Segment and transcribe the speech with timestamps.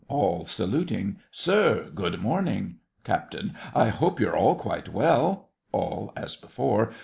[0.09, 1.17] ALL (saluting).
[1.29, 2.77] Sir, good morning!
[3.03, 3.35] CAPT.
[3.75, 5.49] I hope you're all quite well.
[5.71, 6.91] ALL(as before).